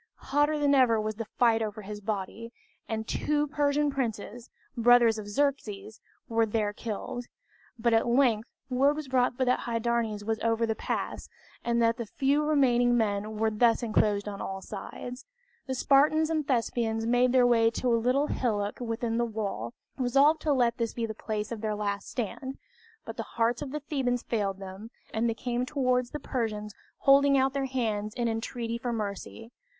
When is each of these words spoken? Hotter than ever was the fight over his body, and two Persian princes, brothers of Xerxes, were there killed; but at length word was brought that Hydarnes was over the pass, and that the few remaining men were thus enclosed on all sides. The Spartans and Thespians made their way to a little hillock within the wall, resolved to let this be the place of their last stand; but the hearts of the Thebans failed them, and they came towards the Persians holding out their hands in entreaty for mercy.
Hotter 0.31 0.57
than 0.57 0.73
ever 0.73 0.99
was 0.99 1.17
the 1.17 1.27
fight 1.37 1.61
over 1.61 1.83
his 1.83 2.01
body, 2.01 2.51
and 2.89 3.07
two 3.07 3.45
Persian 3.45 3.91
princes, 3.91 4.49
brothers 4.75 5.19
of 5.19 5.27
Xerxes, 5.27 6.01
were 6.27 6.47
there 6.47 6.73
killed; 6.73 7.27
but 7.77 7.93
at 7.93 8.07
length 8.07 8.49
word 8.67 8.95
was 8.95 9.07
brought 9.07 9.37
that 9.37 9.59
Hydarnes 9.59 10.23
was 10.25 10.39
over 10.39 10.65
the 10.65 10.73
pass, 10.73 11.29
and 11.63 11.79
that 11.83 11.97
the 11.97 12.07
few 12.07 12.43
remaining 12.43 12.97
men 12.97 13.37
were 13.37 13.51
thus 13.51 13.83
enclosed 13.83 14.27
on 14.27 14.41
all 14.41 14.59
sides. 14.59 15.27
The 15.67 15.75
Spartans 15.75 16.31
and 16.31 16.47
Thespians 16.47 17.05
made 17.05 17.31
their 17.31 17.45
way 17.45 17.69
to 17.69 17.93
a 17.93 17.95
little 18.03 18.25
hillock 18.25 18.79
within 18.79 19.19
the 19.19 19.23
wall, 19.23 19.75
resolved 19.99 20.41
to 20.41 20.51
let 20.51 20.79
this 20.79 20.95
be 20.95 21.05
the 21.05 21.13
place 21.13 21.51
of 21.51 21.61
their 21.61 21.75
last 21.75 22.09
stand; 22.09 22.57
but 23.05 23.17
the 23.17 23.21
hearts 23.37 23.61
of 23.61 23.69
the 23.69 23.81
Thebans 23.81 24.23
failed 24.23 24.57
them, 24.57 24.89
and 25.13 25.29
they 25.29 25.35
came 25.35 25.63
towards 25.63 26.09
the 26.09 26.19
Persians 26.19 26.73
holding 27.01 27.37
out 27.37 27.53
their 27.53 27.65
hands 27.65 28.15
in 28.15 28.27
entreaty 28.27 28.79
for 28.79 28.91
mercy. 28.91 29.51